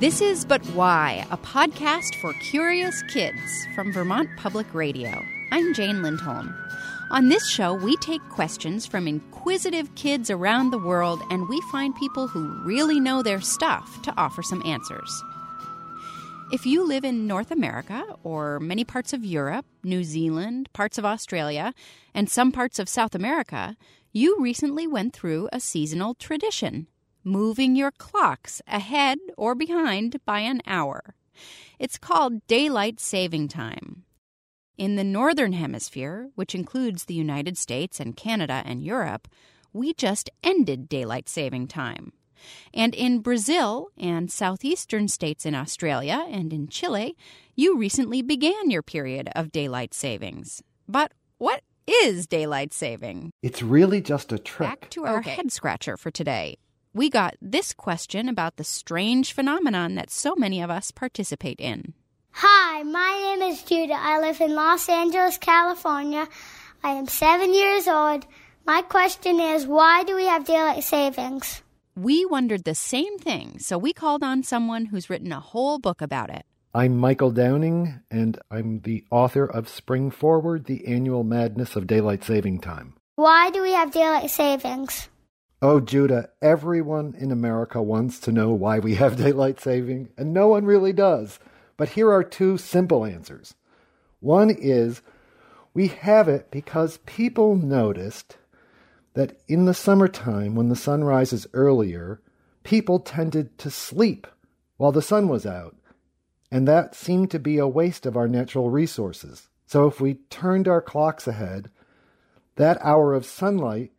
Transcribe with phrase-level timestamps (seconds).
[0.00, 5.22] This is But Why, a podcast for curious kids from Vermont Public Radio.
[5.52, 6.54] I'm Jane Lindholm.
[7.10, 11.94] On this show, we take questions from inquisitive kids around the world and we find
[11.96, 15.22] people who really know their stuff to offer some answers.
[16.50, 21.04] If you live in North America or many parts of Europe, New Zealand, parts of
[21.04, 21.74] Australia,
[22.14, 23.76] and some parts of South America,
[24.14, 26.86] you recently went through a seasonal tradition
[27.24, 31.14] moving your clocks ahead or behind by an hour.
[31.78, 34.04] It's called daylight saving time.
[34.76, 39.28] In the Northern Hemisphere, which includes the United States and Canada and Europe,
[39.72, 42.12] we just ended daylight saving time.
[42.72, 47.14] And in Brazil and southeastern states in Australia and in Chile,
[47.54, 50.62] you recently began your period of daylight savings.
[50.88, 53.32] But what is daylight saving?
[53.42, 54.68] It's really just a trick.
[54.68, 55.30] Back to our okay.
[55.32, 56.56] head scratcher for today
[56.92, 61.94] we got this question about the strange phenomenon that so many of us participate in.
[62.32, 63.96] Hi, my name is Judah.
[63.96, 66.26] I live in Los Angeles, California.
[66.82, 68.26] I am seven years old.
[68.66, 71.62] My question is why do we have daylight savings?
[71.96, 76.00] We wondered the same thing, so we called on someone who's written a whole book
[76.00, 76.44] about it.
[76.72, 82.22] I'm Michael Downing, and I'm the author of Spring Forward The Annual Madness of Daylight
[82.22, 82.94] Saving Time.
[83.16, 85.08] Why do we have daylight savings?
[85.62, 90.48] Oh, Judah, everyone in America wants to know why we have daylight saving, and no
[90.48, 91.38] one really does.
[91.76, 93.54] But here are two simple answers.
[94.20, 95.02] One is
[95.74, 98.38] we have it because people noticed
[99.14, 102.22] that in the summertime, when the sun rises earlier,
[102.62, 104.26] people tended to sleep
[104.78, 105.76] while the sun was out.
[106.50, 109.48] And that seemed to be a waste of our natural resources.
[109.66, 111.70] So if we turned our clocks ahead,
[112.56, 113.92] that hour of sunlight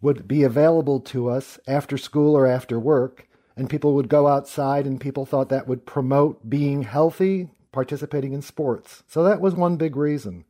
[0.00, 4.86] would be available to us after school or after work, and people would go outside,
[4.86, 9.02] and people thought that would promote being healthy, participating in sports.
[9.06, 10.44] So that was one big reason.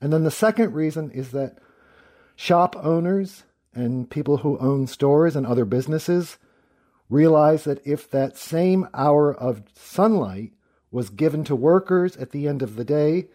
[0.00, 1.58] And then the second reason is that
[2.36, 3.44] shop owners
[3.74, 6.36] and people who own stores and other businesses
[7.08, 10.52] realized that if that same hour of sunlight
[10.90, 13.28] was given to workers at the end of the day,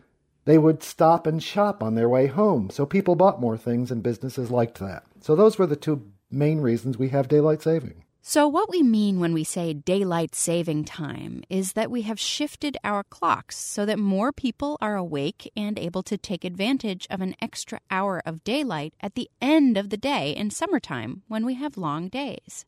[0.45, 2.69] they would stop and shop on their way home.
[2.69, 5.03] So people bought more things and businesses liked that.
[5.21, 8.03] So those were the two main reasons we have daylight saving.
[8.21, 12.77] So, what we mean when we say daylight saving time is that we have shifted
[12.83, 17.35] our clocks so that more people are awake and able to take advantage of an
[17.41, 21.77] extra hour of daylight at the end of the day in summertime when we have
[21.77, 22.65] long days.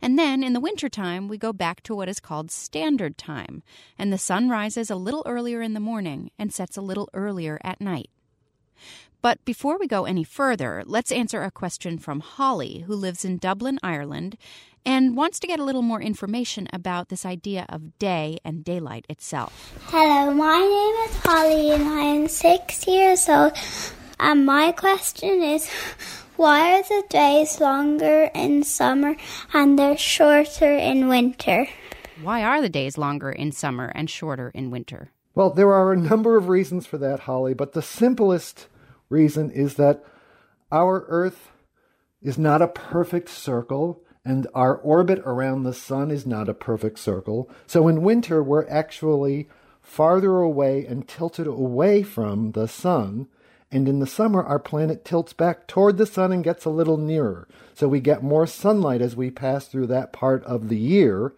[0.00, 3.62] And then in the wintertime, we go back to what is called standard time,
[3.98, 7.60] and the sun rises a little earlier in the morning and sets a little earlier
[7.62, 8.10] at night.
[9.24, 13.38] But before we go any further, let's answer a question from Holly, who lives in
[13.38, 14.36] Dublin, Ireland,
[14.84, 19.06] and wants to get a little more information about this idea of day and daylight
[19.08, 19.72] itself.
[19.86, 23.52] Hello, my name is Holly, and I am six years old.
[24.20, 25.70] And my question is
[26.36, 29.16] why are the days longer in summer
[29.54, 31.66] and they're shorter in winter?
[32.20, 35.12] Why are the days longer in summer and shorter in winter?
[35.34, 38.68] Well, there are a number of reasons for that, Holly, but the simplest
[39.14, 40.04] reason is that
[40.70, 41.50] our Earth
[42.20, 46.98] is not a perfect circle and our orbit around the sun is not a perfect
[46.98, 47.50] circle.
[47.66, 49.48] So in winter, we're actually
[49.82, 53.28] farther away and tilted away from the sun.
[53.70, 56.96] And in the summer, our planet tilts back toward the sun and gets a little
[56.96, 57.46] nearer.
[57.74, 61.34] So we get more sunlight as we pass through that part of the year.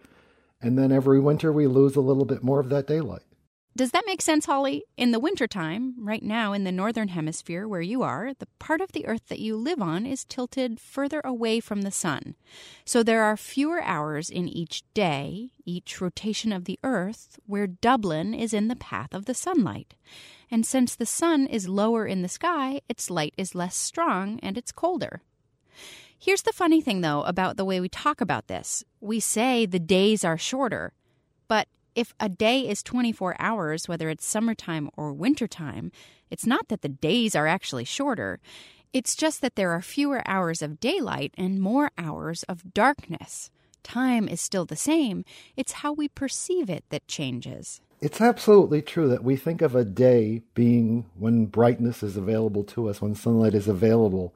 [0.61, 3.26] And then every winter, we lose a little bit more of that daylight.
[3.77, 4.85] Does that make sense, Holly?
[4.97, 8.91] In the wintertime, right now in the northern hemisphere where you are, the part of
[8.91, 12.33] the Earth that you live on is tilted further away from the sun.
[12.85, 18.33] So there are fewer hours in each day, each rotation of the Earth, where Dublin
[18.33, 19.93] is in the path of the sunlight.
[20.49, 24.57] And since the sun is lower in the sky, its light is less strong and
[24.57, 25.21] it's colder.
[26.17, 28.83] Here's the funny thing, though, about the way we talk about this.
[29.01, 30.93] We say the days are shorter,
[31.47, 35.91] but if a day is 24 hours, whether it's summertime or wintertime,
[36.29, 38.39] it's not that the days are actually shorter.
[38.93, 43.49] It's just that there are fewer hours of daylight and more hours of darkness.
[43.81, 47.81] Time is still the same, it's how we perceive it that changes.
[47.99, 52.89] It's absolutely true that we think of a day being when brightness is available to
[52.89, 54.35] us, when sunlight is available.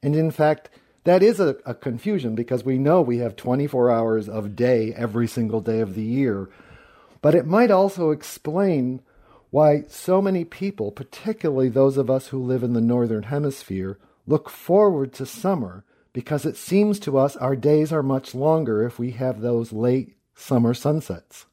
[0.00, 0.70] And in fact,
[1.02, 5.26] that is a, a, confusion because we know we have 24 hours of day every
[5.26, 6.48] single day of the year.
[7.24, 9.00] But it might also explain
[9.48, 14.50] why so many people, particularly those of us who live in the Northern Hemisphere, look
[14.50, 19.12] forward to summer because it seems to us our days are much longer if we
[19.12, 21.46] have those late summer sunsets.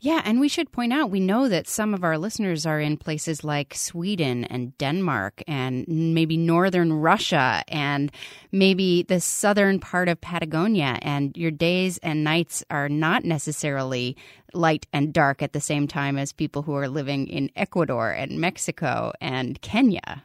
[0.00, 2.96] Yeah, and we should point out we know that some of our listeners are in
[2.96, 8.10] places like Sweden and Denmark and maybe northern Russia and
[8.50, 10.98] maybe the southern part of Patagonia.
[11.02, 14.16] And your days and nights are not necessarily
[14.52, 18.40] light and dark at the same time as people who are living in Ecuador and
[18.40, 20.24] Mexico and Kenya.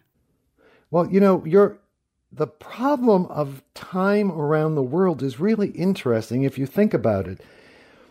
[0.89, 1.77] Well, you know, you're
[2.31, 7.41] the problem of time around the world is really interesting if you think about it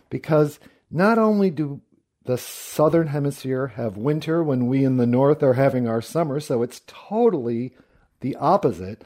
[0.09, 0.59] because
[0.95, 1.81] not only do
[2.23, 6.63] the southern hemisphere have winter when we in the north are having our summer, so
[6.63, 7.75] it's totally
[8.21, 9.03] the opposite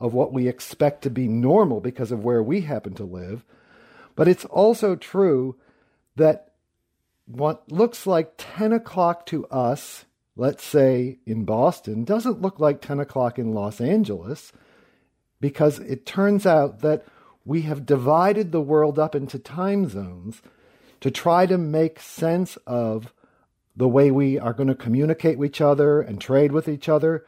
[0.00, 3.44] of what we expect to be normal because of where we happen to live.
[4.16, 5.56] But it's also true
[6.16, 6.52] that
[7.26, 12.98] what looks like 10 o'clock to us, let's say in Boston, doesn't look like 10
[12.98, 14.52] o'clock in Los Angeles
[15.40, 17.04] because it turns out that
[17.44, 20.42] we have divided the world up into time zones
[21.00, 23.12] to try to make sense of
[23.76, 27.24] the way we are going to communicate with each other and trade with each other.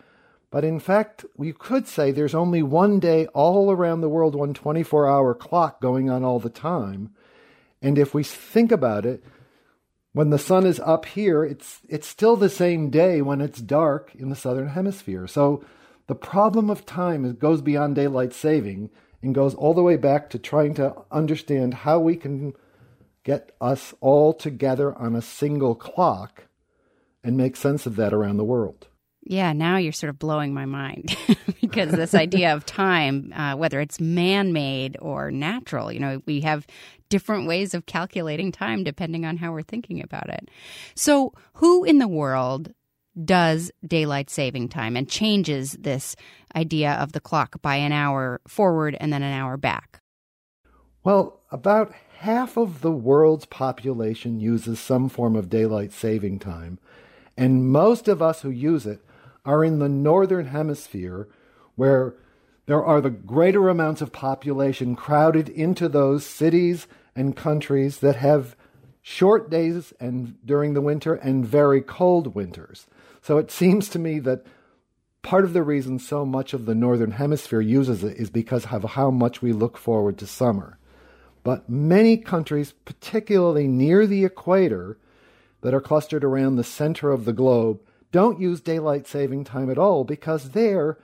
[0.50, 4.52] But in fact, we could say there's only one day all around the world, one
[4.52, 7.14] 24 hour clock going on all the time.
[7.80, 9.22] And if we think about it,
[10.12, 14.12] when the sun is up here, it's, it's still the same day when it's dark
[14.16, 15.28] in the southern hemisphere.
[15.28, 15.64] So
[16.08, 18.90] the problem of time goes beyond daylight saving
[19.22, 22.54] and goes all the way back to trying to understand how we can
[23.24, 26.44] get us all together on a single clock
[27.22, 28.86] and make sense of that around the world.
[29.22, 31.14] Yeah, now you're sort of blowing my mind
[31.60, 36.40] because this idea of time, uh, whether it's man made or natural, you know, we
[36.40, 36.66] have
[37.10, 40.48] different ways of calculating time depending on how we're thinking about it.
[40.94, 42.72] So, who in the world
[43.22, 46.16] does daylight saving time and changes this
[46.56, 50.00] idea of the clock by an hour forward and then an hour back?
[51.04, 56.78] Well, about half of the world's population uses some form of daylight saving time,
[57.34, 59.00] and most of us who use it
[59.46, 61.26] are in the northern hemisphere
[61.76, 62.14] where
[62.66, 66.86] there are the greater amounts of population crowded into those cities
[67.16, 68.54] and countries that have
[69.00, 72.86] short days and during the winter and very cold winters.
[73.22, 74.44] So it seems to me that
[75.22, 78.84] part of the reason so much of the northern hemisphere uses it is because of
[78.84, 80.76] how much we look forward to summer.
[81.42, 84.98] But many countries, particularly near the equator,
[85.62, 87.80] that are clustered around the center of the globe,
[88.12, 90.98] don't use daylight saving time at all because there,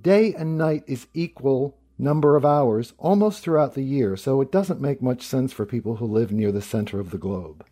[0.00, 4.16] day and night is equal number of hours almost throughout the year.
[4.16, 7.18] So it doesn't make much sense for people who live near the center of the
[7.18, 7.64] globe.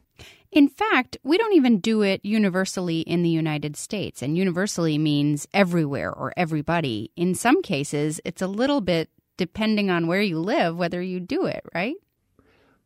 [0.50, 4.22] In fact, we don't even do it universally in the United States.
[4.22, 7.10] And universally means everywhere or everybody.
[7.16, 11.44] In some cases, it's a little bit depending on where you live, whether you do
[11.44, 11.96] it, right?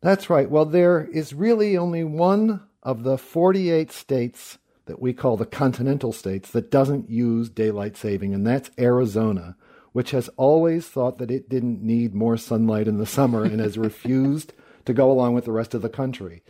[0.03, 0.49] That's right.
[0.49, 6.11] Well, there is really only one of the 48 states that we call the continental
[6.11, 9.55] states that doesn't use daylight saving, and that's Arizona,
[9.93, 13.77] which has always thought that it didn't need more sunlight in the summer and has
[13.77, 14.51] refused
[14.83, 16.43] to go along with the rest of the country.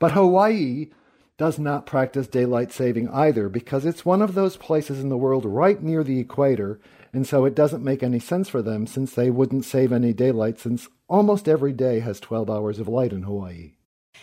[0.00, 0.88] But Hawaii
[1.36, 5.44] does not practice daylight saving either because it's one of those places in the world
[5.44, 6.80] right near the equator,
[7.12, 10.58] and so it doesn't make any sense for them since they wouldn't save any daylight
[10.58, 13.72] since almost every day has 12 hours of light in Hawaii.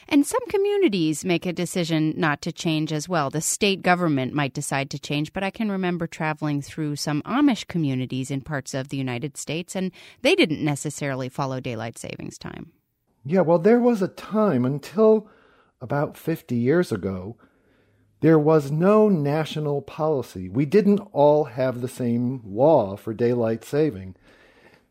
[0.07, 3.29] And some communities make a decision not to change as well.
[3.29, 7.67] The state government might decide to change, but I can remember traveling through some Amish
[7.67, 12.71] communities in parts of the United States, and they didn't necessarily follow daylight savings time.
[13.25, 15.27] Yeah, well, there was a time until
[15.81, 17.37] about 50 years ago,
[18.25, 20.49] there was no national policy.
[20.49, 24.15] We didn't all have the same law for daylight saving.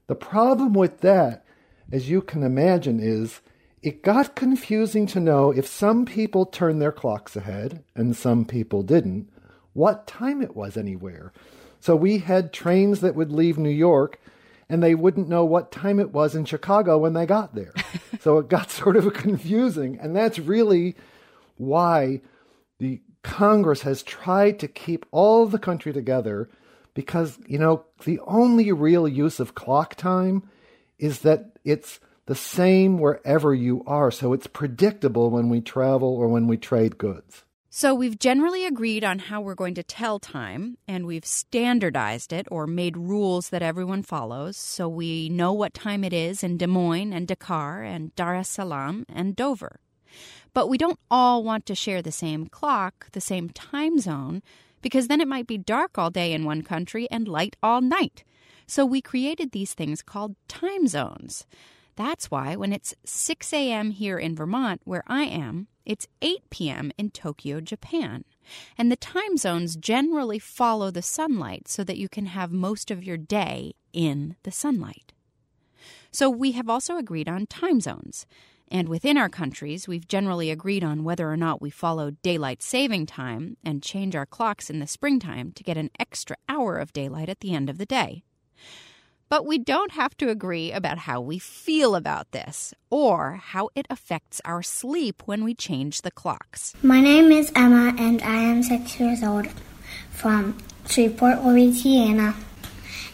[0.07, 1.45] The problem with that
[1.91, 3.41] as you can imagine, is
[3.83, 8.83] it got confusing to know if some people turned their clocks ahead and some people
[8.83, 9.29] didn't,
[9.73, 11.33] what time it was anywhere.
[11.81, 14.21] So we had trains that would leave New York
[14.69, 17.75] and they wouldn't know what time it was in Chicago when they got there.
[18.21, 19.99] so it got sort of confusing.
[20.01, 20.95] And that's really
[21.57, 22.23] why
[22.79, 26.51] the Congress has tried to keep all the country together
[26.93, 30.49] because, you know, the only real use of clock time
[30.99, 34.11] is that it's the same wherever you are.
[34.11, 37.45] So it's predictable when we travel or when we trade goods.
[37.77, 42.47] So we've generally agreed on how we're going to tell time, and we've standardized it
[42.49, 46.69] or made rules that everyone follows so we know what time it is in Des
[46.69, 49.81] Moines and Dakar and Dar es Salaam and Dover.
[50.55, 54.43] But we don't all want to share the same clock, the same time zone,
[54.81, 58.25] because then it might be dark all day in one country and light all night.
[58.67, 61.45] So we created these things called time zones.
[61.97, 63.91] That's why when it's 6 a.m.
[63.91, 66.93] here in Vermont, where I am, it's 8 p.m.
[66.97, 68.25] in Tokyo, Japan.
[68.79, 73.05] And the time zones generally follow the sunlight so that you can have most of
[73.05, 75.13] your day in the sunlight.
[76.11, 78.27] So we have also agreed on time zones.
[78.71, 83.07] And within our countries, we've generally agreed on whether or not we follow daylight saving
[83.07, 87.29] time and change our clocks in the springtime to get an extra hour of daylight
[87.29, 88.25] at the end of the day.
[89.29, 93.87] But we don't have to agree about how we feel about this or how it
[93.91, 96.75] affects our sleep when we change the clocks.
[96.83, 99.49] My name is Emma, and I am six years old
[100.11, 102.35] from Shreveport, Louisiana.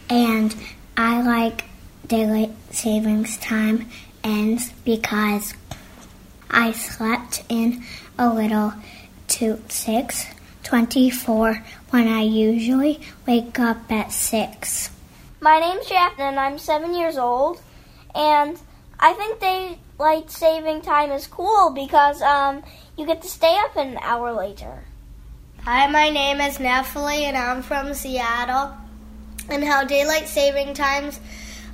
[0.09, 0.55] And
[0.97, 1.65] I like
[2.05, 3.89] daylight savings time
[4.23, 5.53] ends because
[6.49, 7.83] I slept in
[8.17, 8.73] a little
[9.29, 14.89] to 6:24 when I usually wake up at 6.
[15.39, 17.61] My name's Jack, and I'm seven years old.
[18.13, 18.59] And
[18.99, 22.63] I think daylight saving time is cool because um,
[22.97, 24.83] you get to stay up an hour later.
[25.63, 28.75] Hi, my name is Nephilie, and I'm from Seattle.
[29.49, 31.19] And how daylight saving times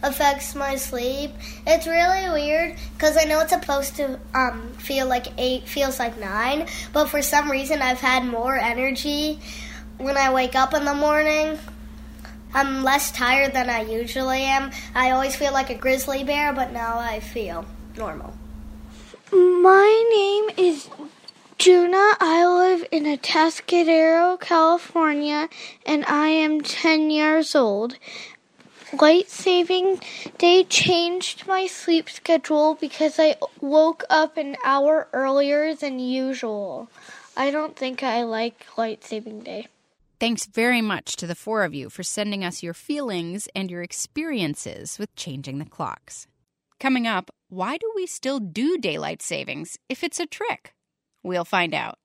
[0.03, 1.31] affects my sleep.
[1.65, 6.19] It's really weird because I know it's supposed to um, feel like eight feels like
[6.19, 9.39] nine, but for some reason I've had more energy
[9.97, 11.57] when I wake up in the morning.
[12.53, 14.71] I'm less tired than I usually am.
[14.95, 17.65] I always feel like a grizzly bear, but now I feel
[17.97, 18.33] normal.
[19.31, 20.89] My name is
[21.57, 22.13] Juna.
[22.19, 25.49] I live in Atascadero, California,
[25.85, 27.97] and I am 10 years old.
[28.94, 30.00] Light saving
[30.38, 36.89] day changed my sleep schedule because I woke up an hour earlier than usual.
[37.36, 39.67] I don't think I like light saving day.
[40.20, 43.84] Thanks very much to the four of you for sending us your feelings and your
[43.84, 46.25] experiences with changing the clocks.
[46.79, 50.74] Coming up, why do we still do daylight savings if it's a trick?
[51.24, 52.00] We'll find out.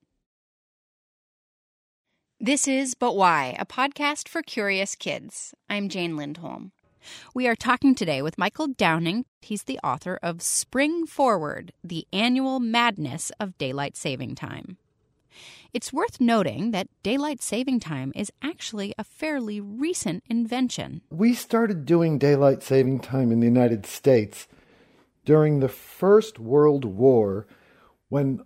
[2.44, 5.54] This is But Why, a podcast for curious kids.
[5.70, 6.72] I'm Jane Lindholm.
[7.34, 9.26] We are talking today with Michael Downing.
[9.40, 14.76] He's the author of Spring Forward The Annual Madness of Daylight Saving Time.
[15.72, 21.02] It's worth noting that daylight saving time is actually a fairly recent invention.
[21.10, 24.48] We started doing daylight saving time in the United States
[25.24, 27.46] during the First World War
[28.08, 28.42] when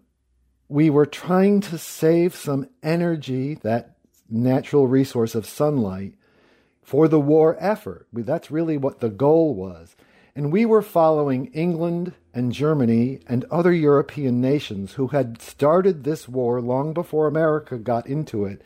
[0.69, 3.97] we were trying to save some energy, that
[4.29, 6.15] natural resource of sunlight,
[6.83, 8.07] for the war effort.
[8.13, 9.97] That's really what the goal was.
[10.35, 16.29] And we were following England and Germany and other European nations who had started this
[16.29, 18.63] war long before America got into it.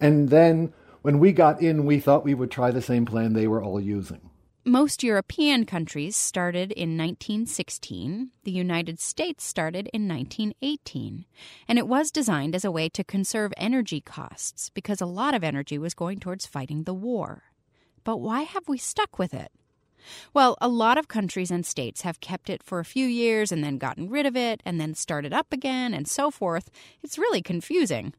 [0.00, 0.72] And then
[1.02, 3.80] when we got in, we thought we would try the same plan they were all
[3.80, 4.29] using.
[4.64, 8.30] Most European countries started in 1916.
[8.44, 11.24] The United States started in 1918.
[11.66, 15.42] And it was designed as a way to conserve energy costs because a lot of
[15.42, 17.44] energy was going towards fighting the war.
[18.04, 19.50] But why have we stuck with it?
[20.32, 23.62] Well, a lot of countries and states have kept it for a few years and
[23.62, 26.70] then gotten rid of it and then started up again and so forth.
[27.02, 28.12] It's really confusing.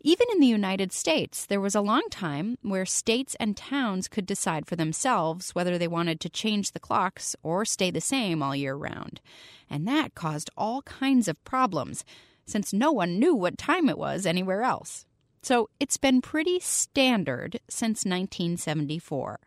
[0.00, 4.26] Even in the United States, there was a long time where states and towns could
[4.26, 8.56] decide for themselves whether they wanted to change the clocks or stay the same all
[8.56, 9.20] year round.
[9.68, 12.04] And that caused all kinds of problems,
[12.46, 15.04] since no one knew what time it was anywhere else.
[15.42, 19.40] So it's been pretty standard since 1974.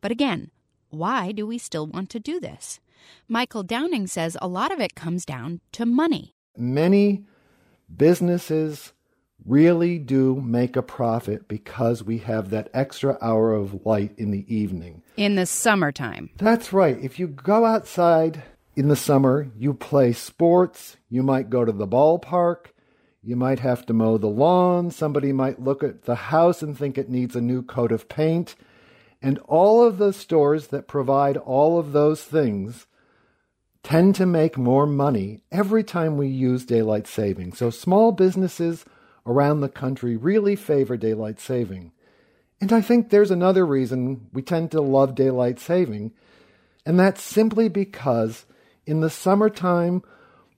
[0.00, 0.50] But again,
[0.96, 2.80] why do we still want to do this?
[3.28, 6.34] Michael Downing says a lot of it comes down to money.
[6.56, 7.24] Many
[7.94, 8.92] businesses
[9.44, 14.44] really do make a profit because we have that extra hour of light in the
[14.54, 15.02] evening.
[15.16, 16.30] In the summertime.
[16.38, 16.98] That's right.
[17.00, 18.42] If you go outside
[18.74, 22.66] in the summer, you play sports, you might go to the ballpark,
[23.22, 26.98] you might have to mow the lawn, somebody might look at the house and think
[26.98, 28.54] it needs a new coat of paint.
[29.26, 32.86] And all of the stores that provide all of those things
[33.82, 37.52] tend to make more money every time we use daylight saving.
[37.52, 38.84] So small businesses
[39.26, 41.90] around the country really favor daylight saving.
[42.60, 46.12] And I think there's another reason we tend to love daylight saving,
[46.86, 48.44] and that's simply because
[48.86, 50.04] in the summertime,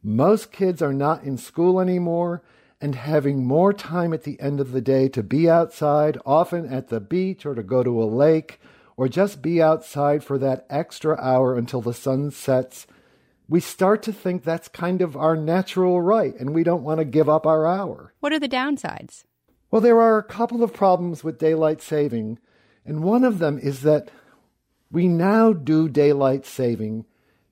[0.02, 2.42] most kids are not in school anymore
[2.80, 6.88] and having more time at the end of the day to be outside, often at
[6.88, 8.60] the beach or to go to a lake,
[8.96, 12.86] or just be outside for that extra hour until the sun sets,
[13.48, 17.04] we start to think that's kind of our natural right and we don't want to
[17.04, 18.12] give up our hour.
[18.20, 19.24] What are the downsides?
[19.70, 22.38] Well, there are a couple of problems with daylight saving,
[22.84, 24.10] and one of them is that
[24.90, 27.04] we now do daylight saving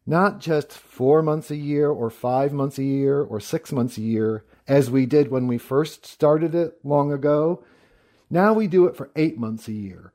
[0.07, 4.03] not just four months a year or five months a year or six months a
[4.03, 7.63] year, as we did when we first started it long ago.
[8.29, 10.13] Now we do it for eight months a year.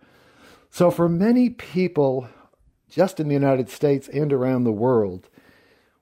[0.69, 2.27] So, for many people,
[2.89, 5.29] just in the United States and around the world,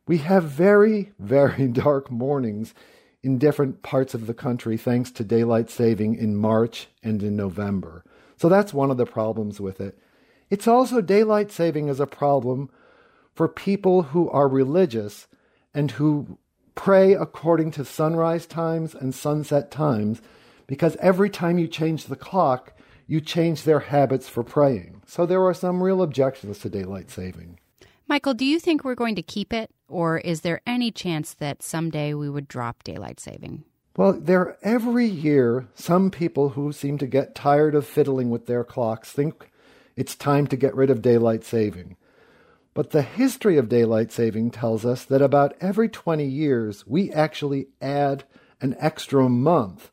[0.08, 2.74] we have very, very dark mornings
[3.22, 8.04] in different parts of the country thanks to daylight saving in March and in November.
[8.38, 9.98] So that's one of the problems with it.
[10.50, 12.70] It's also daylight saving is a problem
[13.36, 15.28] for people who are religious
[15.74, 16.38] and who
[16.80, 20.22] pray according to sunrise times and sunset times
[20.66, 22.72] because every time you change the clock,
[23.06, 25.02] you change their habits for praying.
[25.06, 27.60] So there are some real objections to daylight saving.
[28.08, 31.62] Michael, do you think we're going to keep it, or is there any chance that
[31.62, 33.66] someday we would drop daylight saving?
[33.98, 38.64] Well, there every year some people who seem to get tired of fiddling with their
[38.64, 39.52] clocks think
[39.98, 41.98] it's time to get rid of daylight saving.
[42.80, 47.68] But the history of daylight saving tells us that about every 20 years, we actually
[47.82, 48.24] add
[48.62, 49.92] an extra month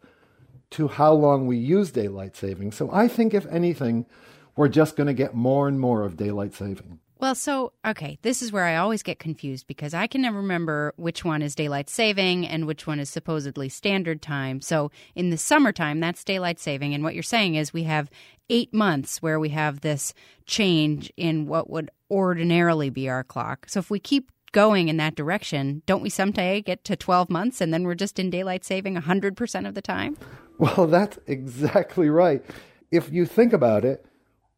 [0.71, 2.71] to how long we use daylight saving.
[2.71, 4.07] So I think, if anything,
[4.55, 7.00] we're just going to get more and more of daylight saving.
[7.19, 10.93] Well, so, okay, this is where I always get confused because I can never remember
[10.97, 14.61] which one is daylight saving and which one is supposedly standard time.
[14.61, 16.95] So, in the summertime, that's daylight saving.
[16.95, 18.11] And what you're saying is we have
[18.49, 23.66] eight months where we have this change in what would ordinarily be our clock.
[23.69, 27.61] So, if we keep going in that direction, don't we someday get to 12 months
[27.61, 30.16] and then we're just in daylight saving 100% of the time?
[30.59, 32.42] Well, that's exactly right.
[32.90, 34.07] If you think about it,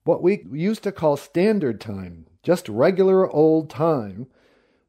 [0.04, 4.26] what we used to call standard time, just regular old time.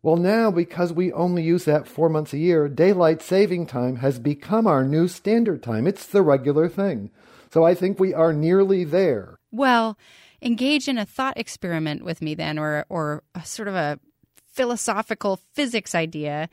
[0.01, 4.17] Well, now, because we only use that four months a year, daylight saving time has
[4.17, 5.87] become our new standard time.
[5.87, 7.11] It's the regular thing.
[7.51, 9.39] So I think we are nearly there.
[9.51, 9.97] Well,
[10.41, 13.99] engage in a thought experiment with me then, or, or a sort of a
[14.45, 16.49] philosophical physics idea.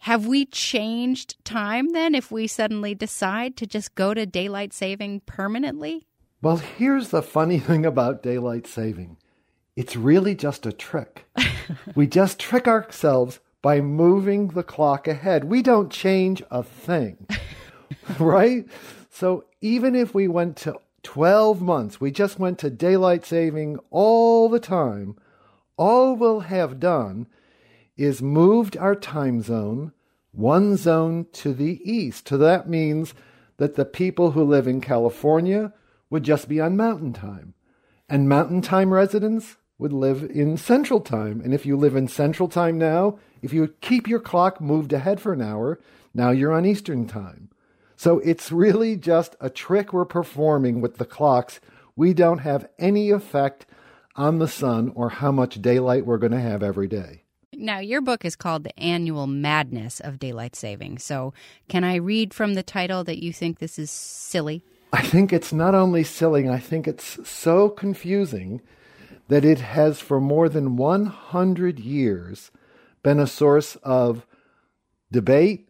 [0.00, 5.20] Have we changed time then if we suddenly decide to just go to daylight saving
[5.20, 6.06] permanently?
[6.42, 9.16] Well, here's the funny thing about daylight saving
[9.76, 11.26] it's really just a trick.
[11.94, 15.44] we just trick ourselves by moving the clock ahead.
[15.44, 17.26] We don't change a thing,
[18.18, 18.64] right?
[19.10, 24.48] So even if we went to 12 months, we just went to daylight saving all
[24.48, 25.16] the time,
[25.76, 27.28] all we'll have done
[27.96, 29.92] is moved our time zone
[30.32, 32.28] one zone to the east.
[32.28, 33.14] So that means
[33.56, 35.72] that the people who live in California
[36.10, 37.54] would just be on mountain time.
[38.08, 41.40] And mountain time residents would live in Central Time.
[41.40, 45.20] And if you live in Central Time now, if you keep your clock moved ahead
[45.20, 45.80] for an hour,
[46.12, 47.48] now you're on Eastern Time.
[47.96, 51.60] So it's really just a trick we're performing with the clocks.
[51.96, 53.66] We don't have any effect
[54.14, 57.22] on the sun or how much daylight we're going to have every day.
[57.52, 60.98] Now, your book is called The Annual Madness of Daylight Saving.
[60.98, 61.32] So,
[61.68, 64.62] can I read from the title that you think this is silly?
[64.92, 68.60] I think it's not only silly, I think it's so confusing
[69.28, 72.50] that it has for more than 100 years
[73.02, 74.26] been a source of
[75.10, 75.68] debate,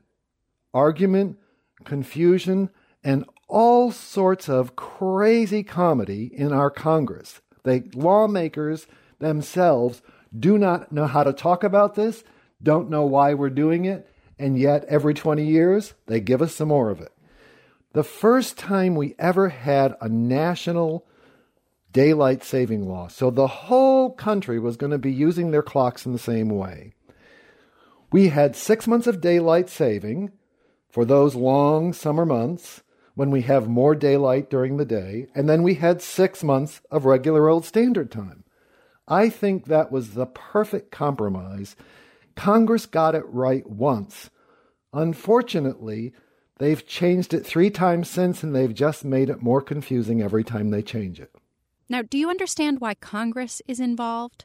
[0.75, 1.39] argument,
[1.85, 2.71] confusion,
[3.05, 7.41] and all sorts of crazy comedy in our Congress.
[7.65, 8.87] The lawmakers
[9.19, 10.03] themselves
[10.37, 12.25] do not know how to talk about this,
[12.63, 14.09] don't know why we're doing it,
[14.39, 17.13] and yet every 20 years they give us some more of it.
[17.93, 21.07] The first time we ever had a national
[21.93, 23.09] daylight saving law.
[23.09, 26.93] So the whole country was going to be using their clocks in the same way.
[28.13, 30.33] We had six months of daylight saving
[30.89, 32.83] for those long summer months
[33.15, 37.05] when we have more daylight during the day, and then we had six months of
[37.05, 38.45] regular old standard time.
[39.09, 41.77] I think that was the perfect compromise.
[42.35, 44.31] Congress got it right once.
[44.93, 46.13] Unfortunately,
[46.59, 50.71] they've changed it three times since, and they've just made it more confusing every time
[50.71, 51.35] they change it.
[51.89, 54.45] Now, do you understand why Congress is involved?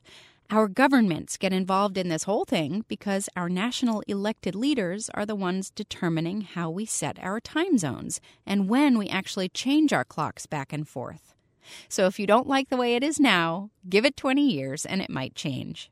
[0.53, 5.33] Our governments get involved in this whole thing because our national elected leaders are the
[5.33, 10.45] ones determining how we set our time zones and when we actually change our clocks
[10.47, 11.33] back and forth.
[11.87, 15.01] So if you don't like the way it is now, give it 20 years and
[15.01, 15.89] it might change.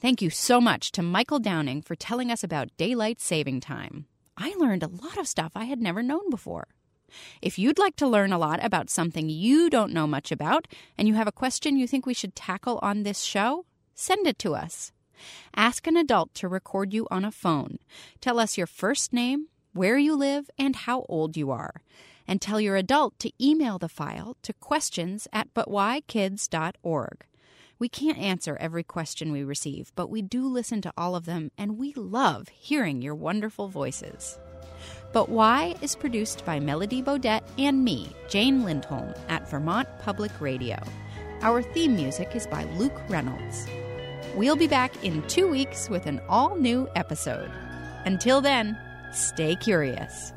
[0.00, 4.06] Thank you so much to Michael Downing for telling us about daylight saving time.
[4.36, 6.66] I learned a lot of stuff I had never known before.
[7.40, 10.66] If you'd like to learn a lot about something you don't know much about
[10.98, 14.38] and you have a question you think we should tackle on this show, send it
[14.40, 14.92] to us.
[15.54, 17.78] Ask an adult to record you on a phone.
[18.20, 21.82] Tell us your first name, where you live, and how old you are.
[22.26, 27.26] And tell your adult to email the file to questions at butwhykids.org.
[27.78, 31.50] We can't answer every question we receive, but we do listen to all of them,
[31.58, 34.38] and we love hearing your wonderful voices.
[35.12, 40.82] But Why is produced by Melody Bodette and me, Jane Lindholm, at Vermont Public Radio.
[41.42, 43.66] Our theme music is by Luke Reynolds.
[44.36, 47.50] We'll be back in two weeks with an all new episode.
[48.04, 48.76] Until then,
[49.12, 50.32] stay curious.